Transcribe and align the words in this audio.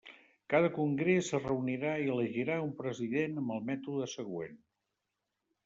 Cada 0.53 0.69
congrés 0.77 1.29
es 1.39 1.43
reunirà 1.47 1.91
i 2.05 2.09
elegirà 2.15 2.57
un 2.69 2.73
president 2.81 3.39
amb 3.45 3.55
el 3.59 3.63
mètode 3.71 4.11
següent. 4.17 4.59